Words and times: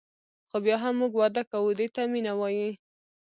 خو 0.49 0.57
بیا 0.65 0.77
هم 0.83 0.93
موږ 1.01 1.13
واده 1.15 1.41
کوو 1.51 1.69
دې 1.79 1.87
ته 1.95 2.01
مینه 2.11 2.33
وايي. 2.39 2.69